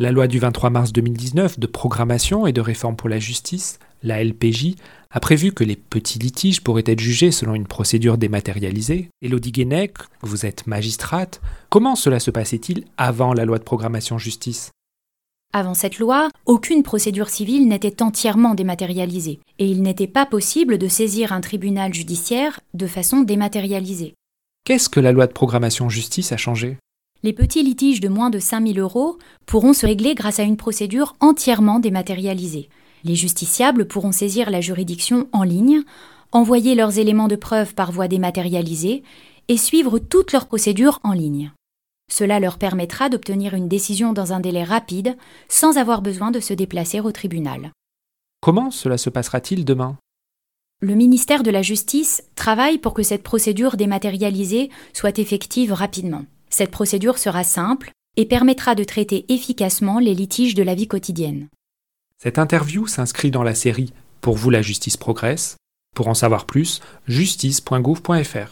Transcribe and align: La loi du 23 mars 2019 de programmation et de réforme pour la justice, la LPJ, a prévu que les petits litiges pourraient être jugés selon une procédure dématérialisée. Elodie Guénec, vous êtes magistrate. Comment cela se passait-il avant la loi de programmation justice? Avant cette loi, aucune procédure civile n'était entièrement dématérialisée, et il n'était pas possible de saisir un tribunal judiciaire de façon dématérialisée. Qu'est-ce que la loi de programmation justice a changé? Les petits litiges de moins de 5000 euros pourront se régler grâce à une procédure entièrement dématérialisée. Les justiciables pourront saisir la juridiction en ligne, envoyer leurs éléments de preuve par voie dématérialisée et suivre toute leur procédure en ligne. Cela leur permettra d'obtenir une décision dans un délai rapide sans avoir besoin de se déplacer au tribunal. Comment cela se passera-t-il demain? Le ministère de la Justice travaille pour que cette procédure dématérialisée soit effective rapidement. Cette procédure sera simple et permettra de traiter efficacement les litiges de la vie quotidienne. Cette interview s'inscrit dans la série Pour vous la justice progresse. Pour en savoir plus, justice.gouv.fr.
La 0.00 0.12
loi 0.12 0.28
du 0.28 0.38
23 0.38 0.70
mars 0.70 0.92
2019 0.92 1.58
de 1.58 1.66
programmation 1.66 2.46
et 2.46 2.52
de 2.52 2.60
réforme 2.60 2.94
pour 2.94 3.08
la 3.08 3.18
justice, 3.18 3.80
la 4.04 4.22
LPJ, 4.22 4.76
a 5.10 5.18
prévu 5.18 5.52
que 5.52 5.64
les 5.64 5.74
petits 5.74 6.20
litiges 6.20 6.62
pourraient 6.62 6.84
être 6.86 7.00
jugés 7.00 7.32
selon 7.32 7.56
une 7.56 7.66
procédure 7.66 8.16
dématérialisée. 8.16 9.08
Elodie 9.22 9.50
Guénec, 9.50 9.94
vous 10.22 10.46
êtes 10.46 10.68
magistrate. 10.68 11.40
Comment 11.68 11.96
cela 11.96 12.20
se 12.20 12.30
passait-il 12.30 12.84
avant 12.96 13.34
la 13.34 13.44
loi 13.44 13.58
de 13.58 13.64
programmation 13.64 14.18
justice? 14.18 14.70
Avant 15.52 15.74
cette 15.74 15.98
loi, 15.98 16.28
aucune 16.46 16.84
procédure 16.84 17.28
civile 17.28 17.66
n'était 17.66 18.00
entièrement 18.00 18.54
dématérialisée, 18.54 19.40
et 19.58 19.66
il 19.66 19.82
n'était 19.82 20.06
pas 20.06 20.26
possible 20.26 20.78
de 20.78 20.86
saisir 20.86 21.32
un 21.32 21.40
tribunal 21.40 21.92
judiciaire 21.92 22.60
de 22.72 22.86
façon 22.86 23.22
dématérialisée. 23.22 24.14
Qu'est-ce 24.64 24.90
que 24.90 25.00
la 25.00 25.10
loi 25.10 25.26
de 25.26 25.32
programmation 25.32 25.88
justice 25.88 26.30
a 26.30 26.36
changé? 26.36 26.78
Les 27.24 27.32
petits 27.32 27.64
litiges 27.64 28.00
de 28.00 28.08
moins 28.08 28.30
de 28.30 28.38
5000 28.38 28.78
euros 28.78 29.18
pourront 29.44 29.72
se 29.72 29.86
régler 29.86 30.14
grâce 30.14 30.38
à 30.38 30.44
une 30.44 30.56
procédure 30.56 31.16
entièrement 31.18 31.80
dématérialisée. 31.80 32.68
Les 33.02 33.16
justiciables 33.16 33.88
pourront 33.88 34.12
saisir 34.12 34.50
la 34.50 34.60
juridiction 34.60 35.28
en 35.32 35.42
ligne, 35.42 35.82
envoyer 36.30 36.76
leurs 36.76 36.98
éléments 36.98 37.26
de 37.26 37.34
preuve 37.34 37.74
par 37.74 37.90
voie 37.90 38.06
dématérialisée 38.06 39.02
et 39.48 39.56
suivre 39.56 39.98
toute 39.98 40.32
leur 40.32 40.46
procédure 40.46 41.00
en 41.02 41.12
ligne. 41.12 41.52
Cela 42.10 42.38
leur 42.38 42.56
permettra 42.56 43.08
d'obtenir 43.08 43.54
une 43.54 43.68
décision 43.68 44.12
dans 44.12 44.32
un 44.32 44.40
délai 44.40 44.62
rapide 44.62 45.16
sans 45.48 45.76
avoir 45.76 46.02
besoin 46.02 46.30
de 46.30 46.40
se 46.40 46.54
déplacer 46.54 47.00
au 47.00 47.10
tribunal. 47.10 47.72
Comment 48.40 48.70
cela 48.70 48.96
se 48.96 49.10
passera-t-il 49.10 49.64
demain? 49.64 49.96
Le 50.80 50.94
ministère 50.94 51.42
de 51.42 51.50
la 51.50 51.62
Justice 51.62 52.22
travaille 52.36 52.78
pour 52.78 52.94
que 52.94 53.02
cette 53.02 53.24
procédure 53.24 53.76
dématérialisée 53.76 54.70
soit 54.92 55.18
effective 55.18 55.72
rapidement. 55.72 56.24
Cette 56.50 56.70
procédure 56.70 57.18
sera 57.18 57.44
simple 57.44 57.90
et 58.16 58.26
permettra 58.26 58.74
de 58.74 58.84
traiter 58.84 59.24
efficacement 59.28 59.98
les 59.98 60.14
litiges 60.14 60.54
de 60.54 60.62
la 60.62 60.74
vie 60.74 60.88
quotidienne. 60.88 61.48
Cette 62.18 62.38
interview 62.38 62.86
s'inscrit 62.86 63.30
dans 63.30 63.44
la 63.44 63.54
série 63.54 63.92
Pour 64.20 64.36
vous 64.36 64.50
la 64.50 64.62
justice 64.62 64.96
progresse. 64.96 65.56
Pour 65.94 66.08
en 66.08 66.14
savoir 66.14 66.46
plus, 66.46 66.80
justice.gouv.fr. 67.06 68.50